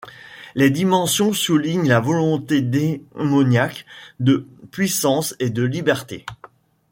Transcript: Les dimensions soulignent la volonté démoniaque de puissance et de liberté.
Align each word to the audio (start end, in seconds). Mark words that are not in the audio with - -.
Les 0.55 0.71
dimensions 0.71 1.31
soulignent 1.31 1.87
la 1.87 1.99
volonté 1.99 2.63
démoniaque 2.63 3.85
de 4.19 4.47
puissance 4.71 5.35
et 5.37 5.51
de 5.51 5.61
liberté. 5.61 6.25